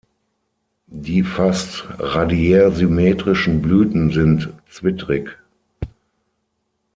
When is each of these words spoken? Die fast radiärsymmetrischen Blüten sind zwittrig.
Die 0.87 1.21
fast 1.21 1.83
radiärsymmetrischen 1.99 3.61
Blüten 3.61 4.09
sind 4.11 4.49
zwittrig. 4.67 5.37